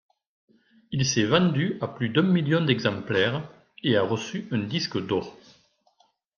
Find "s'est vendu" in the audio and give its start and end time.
1.05-1.77